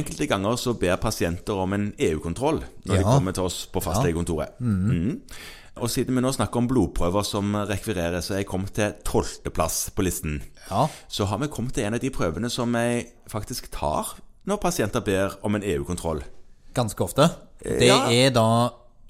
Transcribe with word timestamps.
Enkelte 0.00 0.26
ganger 0.30 0.56
så 0.60 0.74
ber 0.78 1.00
pasienter 1.02 1.58
om 1.58 1.72
en 1.76 1.88
EU-kontroll 1.98 2.62
når 2.86 3.00
de 3.00 3.04
kommer 3.04 3.34
til 3.36 3.48
oss 3.48 3.64
på 3.72 3.82
fastlegekontoret. 3.84 4.60
Mhm. 4.62 5.20
Og 5.80 5.88
siden 5.88 6.16
vi 6.16 6.22
nå 6.22 6.32
snakker 6.34 6.60
om 6.60 6.66
blodprøver 6.68 7.24
som 7.24 7.54
rekvireres, 7.54 8.26
så 8.28 8.34
er 8.34 8.42
jeg 8.42 8.50
kommet 8.50 8.74
til 8.76 8.92
tolvteplass 9.06 9.90
på 9.96 10.04
listen. 10.04 10.42
Ja. 10.68 10.86
Så 11.08 11.24
har 11.30 11.40
vi 11.40 11.48
kommet 11.52 11.74
til 11.74 11.86
en 11.86 11.96
av 11.96 12.02
de 12.02 12.10
prøvene 12.12 12.50
som 12.52 12.74
jeg 12.76 13.06
faktisk 13.30 13.70
tar 13.72 14.16
når 14.48 14.60
pasienter 14.60 15.04
ber 15.04 15.38
om 15.46 15.56
en 15.56 15.64
EU-kontroll. 15.64 16.22
Ganske 16.74 17.04
ofte. 17.04 17.30
Det 17.62 17.88
ja. 17.88 18.02
er 18.10 18.34
da 18.34 18.46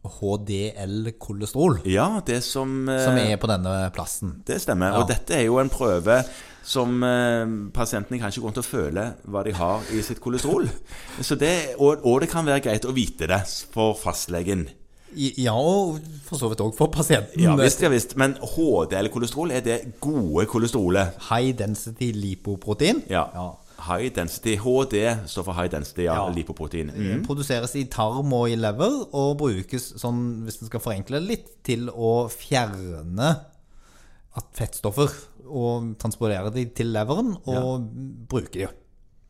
HDL-kolesterol 0.05 1.83
Ja, 1.85 2.23
det 2.27 2.41
som, 2.45 2.89
eh, 2.89 3.05
som 3.05 3.19
er 3.21 3.37
på 3.37 3.51
denne 3.51 3.91
plassen. 3.93 4.43
Det 4.47 4.61
stemmer. 4.63 4.95
Ja. 4.95 5.03
Og 5.03 5.09
dette 5.11 5.37
er 5.37 5.45
jo 5.45 5.59
en 5.61 5.73
prøve 5.73 6.23
som 6.65 7.03
eh, 7.05 7.47
pasientene 7.75 8.21
kanskje 8.21 8.43
går 8.45 8.57
til 8.57 8.65
å 8.65 8.69
føle 8.69 9.07
hva 9.29 9.45
de 9.45 9.55
har 9.57 9.85
i 9.93 10.03
sitt 10.05 10.21
kolesterol. 10.21 10.69
Så 11.21 11.37
det, 11.41 11.77
og, 11.79 12.05
og 12.05 12.21
det 12.25 12.31
kan 12.33 12.47
være 12.47 12.65
greit 12.65 12.89
å 12.89 12.95
vite 12.97 13.29
det 13.31 13.43
for 13.73 13.97
fastlegen. 13.99 14.69
Ja, 15.17 15.57
og 15.59 15.99
for 16.23 16.39
så 16.39 16.49
vidt 16.53 16.61
òg 16.63 16.77
for 16.79 16.93
pasienten. 16.95 17.41
Ja 17.43 17.57
visst, 17.59 17.83
ja 17.83 17.91
visst. 17.91 18.15
Men 18.21 18.37
HDL-kolesterol, 18.39 19.51
er 19.57 19.65
det 19.65 19.79
gode 20.01 20.47
kolesterolet? 20.51 21.19
High 21.31 21.57
density 21.59 22.13
lipoprotein. 22.15 23.03
Ja. 23.11 23.27
Ja. 23.35 23.49
High 23.87 24.11
density. 24.15 24.57
HD 24.61 25.03
står 25.31 25.47
for 25.47 25.57
high 25.57 25.71
density 25.73 26.05
ja, 26.07 26.15
Ja. 26.19 26.29
lipoprotein. 26.35 26.93
Mm. 26.95 27.23
Produseres 27.27 27.75
i 27.77 27.87
tarm 27.91 28.33
og 28.37 28.51
i 28.51 28.59
lever, 28.59 28.99
og 29.13 29.39
brukes 29.41 29.95
sånn, 30.01 30.43
hvis 30.47 30.61
en 30.61 30.71
skal 30.71 30.85
forenkle 30.85 31.23
litt, 31.25 31.49
til 31.67 31.89
å 31.91 32.29
fjerne 32.33 33.35
fettstoffer 34.57 35.11
og 35.51 35.97
transportere 36.01 36.53
de 36.55 36.69
til 36.77 36.93
leveren 36.95 37.35
og 37.51 37.89
bruke 38.31 38.55
de. 38.55 38.69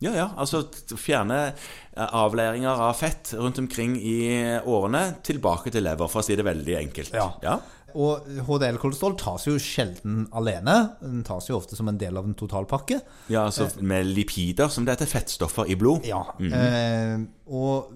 Ja, 0.00 0.12
ja. 0.16 0.26
Altså 0.40 0.62
fjerne 0.96 1.38
eh, 1.50 2.06
avleiringer 2.16 2.80
av 2.88 2.94
fett 2.96 3.34
rundt 3.36 3.58
omkring 3.60 3.98
i 4.00 4.16
årene 4.64 5.02
tilbake 5.26 5.72
til 5.74 5.84
lever, 5.84 6.08
for 6.08 6.22
å 6.22 6.24
si 6.24 6.36
det 6.40 6.46
veldig 6.46 6.76
enkelt. 6.78 7.12
Ja. 7.16 7.26
ja. 7.44 7.58
Og 7.98 8.26
HDL-kolesterol 8.46 9.16
tas 9.20 9.46
jo 9.48 9.56
sjelden 9.60 10.26
alene. 10.36 10.76
Den 11.02 11.24
tas 11.26 11.48
jo 11.50 11.56
ofte 11.58 11.76
som 11.78 11.88
en 11.90 11.98
del 12.00 12.16
av 12.20 12.26
en 12.28 12.36
totalpakke. 12.38 13.00
Ja, 13.32 13.46
altså 13.48 13.68
med 13.80 14.06
lipider, 14.14 14.68
som 14.72 14.84
det 14.86 14.94
heter 14.98 15.10
fettstoffer 15.10 15.70
i 15.70 15.76
blod. 15.80 16.06
Ja, 16.08 16.22
eh, 16.38 17.22
og 17.50 17.90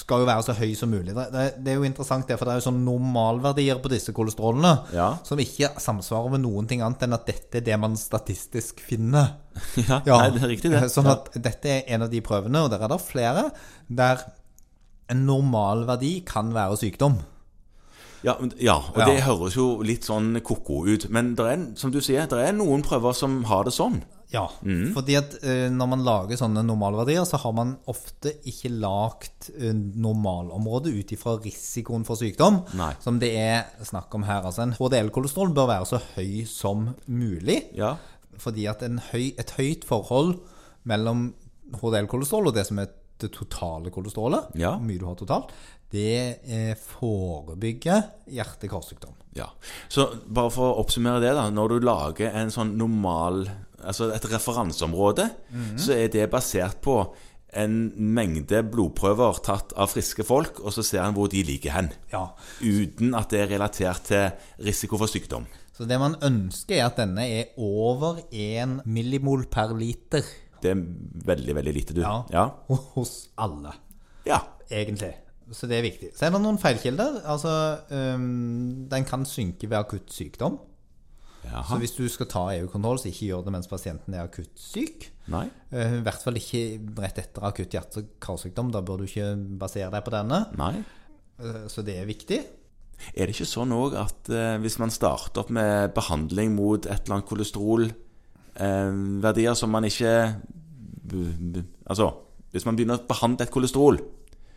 skal 0.00 0.22
jo 0.22 0.28
være 0.30 0.44
så 0.46 0.54
høy 0.56 0.70
som 0.78 0.92
mulig. 0.94 1.12
Det, 1.14 1.42
er 1.68 1.76
jo 1.76 1.84
interessant, 1.84 2.24
det, 2.28 2.38
for 2.40 2.48
det 2.48 2.54
er 2.54 2.62
jo 2.62 2.66
sånn 2.70 2.80
normalverdier 2.86 3.82
på 3.84 3.90
disse 3.92 4.14
kolesterolene 4.16 4.70
Ja. 4.96 5.10
som 5.28 5.40
ikke 5.42 5.74
samsvarer 5.82 6.32
med 6.36 6.44
noen 6.46 6.68
ting 6.70 6.80
annet 6.84 7.04
enn 7.04 7.16
at 7.18 7.26
dette 7.28 7.60
er 7.60 7.66
det 7.66 7.76
man 7.80 7.98
statistisk 8.00 8.80
finner. 8.84 9.34
Ja, 9.84 10.00
Ja, 10.08 10.16
Nei, 10.22 10.30
det 10.34 10.40
er 10.42 10.50
riktig, 10.54 10.72
det. 10.72 10.86
Sånn 10.90 11.06
at 11.12 11.28
dette 11.36 11.68
er 11.76 11.84
en 11.94 12.06
av 12.06 12.10
de 12.10 12.22
prøvene, 12.24 12.64
og 12.64 12.72
der 12.72 12.82
er 12.82 12.90
det 12.90 13.02
flere, 13.04 13.44
der 13.92 14.24
en 15.12 15.26
normalverdi 15.28 16.22
kan 16.26 16.48
være 16.56 16.78
sykdom. 16.80 17.18
Ja, 18.24 18.34
ja 18.58 18.76
og 18.80 18.98
Ja. 18.98 19.06
det 19.10 19.22
høres 19.26 19.54
jo 19.58 19.82
litt 19.84 20.04
sånn 20.06 20.40
ko-ko 20.42 20.84
ut. 20.88 21.08
Men 21.12 21.34
er, 21.38 21.76
som 21.76 21.90
du 21.92 22.00
sier, 22.00 22.26
det 22.30 22.40
er 22.40 22.52
noen 22.56 22.82
prøver 22.82 23.14
som 23.14 23.42
har 23.50 23.64
det 23.68 23.74
sånn. 23.76 24.02
Ja, 24.34 24.48
fordi 24.96 25.14
at 25.14 25.36
uh, 25.44 25.68
når 25.70 25.88
man 25.92 26.00
lager 26.02 26.38
sånne 26.40 26.64
normalverdier, 26.66 27.22
så 27.28 27.38
har 27.38 27.52
man 27.54 27.76
ofte 27.86 28.32
ikke 28.50 28.70
lagt 28.82 29.50
uh, 29.54 29.68
normalområdet 29.70 30.90
ut 30.96 31.12
ifra 31.14 31.36
risikoen 31.44 32.02
for 32.08 32.18
sykdom, 32.18 32.62
Nei. 32.74 32.90
som 33.04 33.20
det 33.22 33.30
er 33.38 33.68
snakk 33.86 34.12
om 34.18 34.24
her. 34.26 34.42
Altså 34.48 34.64
en 34.64 34.74
HDL-kolesterol 34.74 35.54
bør 35.54 35.70
være 35.70 35.86
så 35.92 36.00
høy 36.16 36.42
som 36.50 36.88
mulig, 37.06 37.60
Ja. 37.78 37.94
fordi 38.42 38.66
at 38.66 38.82
en 38.82 38.98
høy, 39.12 39.34
et 39.38 39.54
høyt 39.58 39.84
forhold 39.86 40.40
mellom 40.84 41.28
HDL-kolesterol 41.78 42.48
og 42.50 42.54
det 42.58 42.66
som 42.66 42.78
er 42.82 42.90
det 43.24 43.32
totale 43.34 43.90
kolesterolet, 43.94 44.52
Ja. 44.60 44.76
mye 44.78 45.00
du 45.00 45.06
har 45.08 45.16
totalt, 45.18 45.50
det 45.94 46.40
eh, 46.46 46.74
forebygger 46.74 48.02
hjerte-karsykdom. 48.30 49.14
ja. 49.36 49.48
Så 49.88 50.08
bare 50.26 50.50
for 50.50 50.72
å 50.72 50.80
oppsummere 50.84 51.20
det, 51.22 51.34
da. 51.36 51.48
Når 51.50 51.68
du 51.74 51.86
lager 51.86 52.34
en 52.34 52.50
sånn 52.54 52.76
normal 52.80 53.46
Altså 53.84 54.06
et 54.14 54.24
referanseområde, 54.24 55.26
så 55.76 55.92
er 55.92 56.06
det 56.08 56.30
basert 56.32 56.78
på 56.80 56.94
en 57.52 57.74
mengde 58.16 58.62
blodprøver 58.72 59.42
tatt 59.44 59.74
av 59.76 59.90
friske 59.92 60.24
folk, 60.24 60.56
og 60.64 60.72
så 60.72 60.80
ser 60.82 61.02
en 61.04 61.12
hvor 61.12 61.28
de 61.28 61.42
ligger 61.44 61.74
hen. 61.74 61.90
Ja, 62.10 62.30
Uten 62.62 63.12
at 63.14 63.28
det 63.34 63.42
er 63.42 63.50
relatert 63.58 64.06
til 64.08 64.30
risiko 64.64 64.96
for 64.96 65.06
sykdom. 65.12 65.44
Så 65.76 65.84
det 65.86 65.98
man 66.00 66.16
ønsker 66.24 66.78
er 66.78 66.86
at 66.86 66.96
denne 66.96 67.26
er 67.28 67.52
over 67.60 68.22
1 68.32 68.86
millimol 68.86 69.44
per 69.52 69.74
liter 69.76 70.24
Det 70.62 70.70
er 70.72 70.80
veldig, 71.32 71.54
veldig 71.58 71.74
lite, 71.76 71.96
du. 71.96 72.02
Ja. 72.04 72.22
Ja. 72.32 72.48
hos 72.94 73.30
alle, 73.40 73.74
ja. 74.28 74.40
egentlig. 74.70 75.14
Så 75.52 75.68
det 75.68 75.76
er 75.78 75.84
viktig. 75.84 76.12
Så 76.16 76.24
er 76.26 76.32
det 76.32 76.40
noen 76.40 76.56
feilkilder. 76.60 77.18
Altså, 77.28 77.50
um, 77.90 78.86
den 78.88 79.04
kan 79.04 79.26
synke 79.28 79.68
ved 79.68 79.76
akutt 79.82 80.12
sykdom. 80.12 80.56
Så 81.44 81.76
hvis 81.76 81.92
du 81.92 82.06
skal 82.08 82.28
ta 82.32 82.42
EU-kontroll, 82.54 82.96
så 83.02 83.10
ikke 83.10 83.26
gjør 83.28 83.42
det 83.44 83.52
mens 83.52 83.68
pasienten 83.68 84.14
er 84.16 84.24
akutt 84.24 84.56
syk. 84.56 85.10
Nei. 85.32 85.44
Uh, 85.68 85.98
I 85.98 86.02
hvert 86.06 86.24
fall 86.24 86.40
ikke 86.40 86.62
rett 87.04 87.20
etter 87.20 87.44
akutt 87.44 87.76
hjerte- 87.76 88.00
og 88.00 88.14
karsykdom. 88.24 88.72
Da 88.72 88.80
bør 88.80 89.02
du 89.02 89.08
ikke 89.08 89.34
basere 89.60 89.90
deg 89.92 90.04
på 90.06 90.14
denne. 90.14 90.46
Nei. 90.56 90.78
Uh, 91.36 91.66
Så 91.68 91.84
det 91.84 91.98
er 92.00 92.08
viktig. 92.08 92.40
Er 93.12 93.26
det 93.28 93.34
ikke 93.34 93.50
sånn 93.50 93.74
òg 93.76 93.98
at 94.00 94.30
uh, 94.32 94.56
hvis 94.62 94.78
man 94.80 94.92
starter 94.94 95.42
opp 95.44 95.52
med 95.52 95.92
behandling 95.96 96.54
mot 96.56 96.86
et 96.86 97.04
eller 97.04 97.18
annet 97.18 97.28
kolesterolverdier 98.54 99.54
som 99.58 99.70
man 99.70 99.84
ikke 99.84 100.34
Altså, 101.86 102.06
hvis 102.52 102.64
man 102.66 102.76
begynner 102.78 102.96
å 102.98 103.06
behandle 103.06 103.42
et 103.44 103.50
kolesterol, 103.52 103.98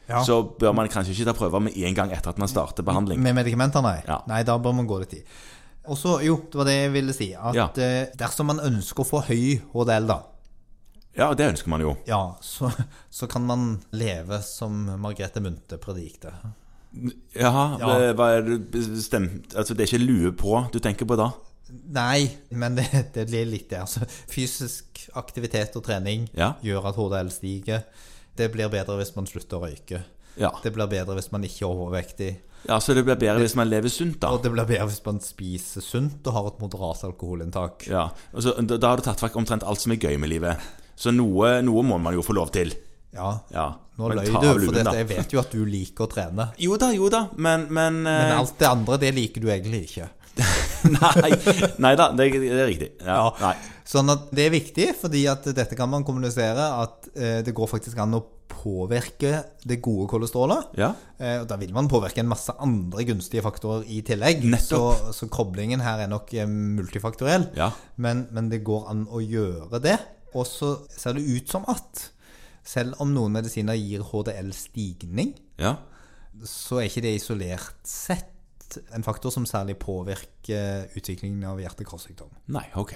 Ja. 0.08 0.22
så 0.24 0.38
bør 0.58 0.74
man 0.74 0.88
kanskje 0.88 1.12
ikke 1.12 1.25
ta 1.25 1.34
prøver 1.34 1.59
med 1.62 1.74
en 1.78 1.94
gang 1.94 2.09
etter 2.12 2.30
at 2.30 2.38
man 2.40 2.47
starter 2.47 2.81
behandling. 2.84 3.19
Med 3.19 3.36
medikamenter, 3.36 3.81
nei. 3.84 4.02
Ja. 4.07 4.22
Nei, 4.28 4.44
da 4.44 4.57
bør 4.57 4.74
man 4.74 4.88
gå 4.88 5.00
litt 5.02 5.13
i. 5.13 5.24
Og 5.90 5.97
så, 5.97 6.22
jo, 6.24 6.38
det 6.50 6.56
var 6.56 6.63
det 6.66 6.74
jeg 6.78 6.94
ville 6.94 7.13
si. 7.13 7.34
At 7.36 7.53
Ja. 7.56 7.66
eh, 7.75 8.07
dersom 8.16 8.46
man 8.47 8.59
ønsker 8.59 9.03
å 9.03 9.06
få 9.06 9.22
høy 9.28 9.59
HDL, 9.74 10.07
da, 10.07 10.22
Ja, 11.18 11.34
det 11.34 11.52
ønsker 11.52 11.68
man 11.68 11.81
jo. 11.81 11.97
ja, 12.07 12.36
så, 12.41 12.72
så 13.12 13.28
kan 13.28 13.46
man 13.46 13.81
leve 13.91 14.41
som 14.44 14.86
Margrethe 15.02 15.41
Munthe 15.41 15.78
predikte. 15.78 16.31
Jaha, 17.36 17.78
Ja. 17.80 17.97
eh, 18.00 18.13
hva 18.13 18.38
er 18.38 18.41
det 18.44 18.72
bestemt 18.72 19.53
Altså, 19.56 19.75
det 19.75 19.81
er 19.91 19.97
ikke 19.97 20.07
lue 20.07 20.31
på 20.31 20.72
du 20.72 20.80
tenker 20.80 21.06
på 21.06 21.18
da? 21.18 21.31
Nei, 21.69 22.29
men 22.51 22.75
det, 22.78 22.88
det 23.13 23.25
blir 23.29 23.45
litt 23.50 23.69
det. 23.69 23.79
Altså, 23.83 24.05
fysisk 24.31 25.07
aktivitet 25.19 25.75
og 25.79 25.83
trening 25.88 26.28
Ja. 26.38 26.53
gjør 26.63 26.89
at 26.91 26.95
HDL 27.00 27.31
stiger. 27.33 27.83
Det 28.38 28.51
blir 28.53 28.69
bedre 28.69 28.97
hvis 29.00 29.16
man 29.16 29.25
slutter 29.28 29.57
å 29.57 29.66
røyke. 29.67 30.03
Ja. 30.38 30.51
Det 30.63 30.72
blir 30.75 30.88
bedre 30.91 31.16
hvis 31.17 31.31
man 31.33 31.44
ikke 31.47 31.66
er 31.66 31.72
overvektig. 31.73 32.31
ja, 32.67 32.77
så 32.79 32.94
det 32.94 33.03
blir 33.07 33.16
bedre 33.17 33.39
hvis 33.41 33.56
man 33.57 33.69
lever 33.69 33.89
sunt, 33.89 34.19
da. 34.22 34.29
Og 34.35 34.44
det 34.44 34.51
blir 34.53 34.66
bedre 34.69 34.85
hvis 34.91 35.01
man 35.06 35.19
spiser 35.23 35.81
sunt 35.81 36.27
og 36.27 36.33
har 36.35 36.47
et 36.51 36.59
moderat 36.61 37.03
alkoholinntak. 37.07 37.88
Ja, 37.89 38.09
og 38.33 38.44
da, 38.67 38.77
har 38.91 38.97
du 39.01 39.03
tatt 39.07 39.23
vekk 39.25 39.35
omtrent 39.41 39.63
alt 39.66 39.81
som 39.81 39.91
er 39.95 39.97
gøy 40.03 40.17
med 40.22 40.29
livet. 40.29 40.61
Så 40.97 41.11
noe, 41.13 41.57
noe 41.66 41.83
må 41.85 41.97
man 42.01 42.13
jo 42.17 42.22
få 42.25 42.33
lov 42.38 42.51
til. 42.53 42.73
Ja, 43.13 43.39
Ja. 43.53 43.72
nå 43.97 44.09
løy 44.13 44.25
du, 44.27 44.31
for 44.67 44.75
dette, 44.75 44.94
jeg 45.00 45.07
vet 45.09 45.31
jo 45.33 45.39
at 45.41 45.50
du 45.51 45.66
liker 45.66 46.06
å 46.06 46.09
trene. 46.11 46.51
Jo 46.61 46.77
da, 46.77 46.91
jo 46.94 47.09
da, 47.09 47.23
men 47.35 47.66
Men, 47.73 48.03
Men 48.03 48.31
eh, 48.31 48.38
alt 48.38 48.57
det 48.59 48.67
andre, 48.69 48.97
det 49.01 49.13
liker 49.16 49.41
du 49.41 49.47
egentlig 49.50 49.88
ikke. 49.89 50.09
Nei, 50.97 51.31
nei 51.83 51.93
da, 51.99 52.11
det, 52.15 52.29
det 52.38 52.53
er 52.53 52.69
riktig. 52.69 52.93
Ja, 53.05 53.25
Ja. 53.41 53.55
Sånn 53.88 54.11
at 54.11 54.25
det 54.35 54.43
er 54.43 54.51
viktig, 54.51 54.89
fordi 54.99 55.21
at 55.31 55.45
dette 55.55 55.75
kan 55.79 55.88
man 55.88 56.03
kommunisere 56.03 56.65
at 56.81 57.05
eh, 57.15 57.38
det 57.45 57.53
går 57.55 57.69
faktisk 57.71 58.01
an 58.03 58.17
å 58.17 58.25
påvirke 58.51 59.45
det 59.63 59.77
gode 59.83 60.09
kolesterolet. 60.11 60.73
Ja. 60.79 60.89
Eh, 61.15 61.38
og 61.43 61.47
da 61.47 61.55
vil 61.61 61.71
man 61.75 61.88
påvirke 61.91 62.19
en 62.23 62.27
masse 62.27 62.51
andre 62.63 63.05
gunstige 63.07 63.45
faktorer 63.45 63.88
i 63.88 64.01
tillegg. 64.03 64.43
Så, 64.59 64.81
så 65.15 65.29
koblingen 65.31 65.83
her 65.85 66.03
er 66.03 66.11
nok 66.11 66.33
eh, 66.35 66.49
multifaktoriell. 66.49 67.49
Ja. 67.55 67.71
Men, 67.95 68.25
men 68.35 68.51
det 68.51 68.65
går 68.67 68.89
an 68.91 69.05
å 69.07 69.23
gjøre 69.23 69.80
det. 69.83 69.97
Og 70.35 70.47
så 70.50 70.73
ser 70.91 71.15
det 71.15 71.23
ut 71.23 71.51
som 71.56 71.68
at 71.71 72.09
selv 72.68 73.00
om 73.03 73.13
noen 73.15 73.38
medisiner 73.38 73.77
gir 73.80 74.03
HDL-stigning, 74.03 75.31
ja. 75.62 75.77
så 76.44 76.81
er 76.81 76.89
ikke 76.89 77.06
det 77.06 77.13
isolert 77.21 77.77
sett 77.88 78.33
en 78.96 79.06
faktor 79.06 79.34
som 79.34 79.46
særlig 79.46 79.78
påvirker 79.81 80.92
utviklingen 80.98 81.44
av 81.48 81.62
hjerte-karsykdom. 81.62 82.34
Nei, 82.54 82.66
ok. 82.75 82.94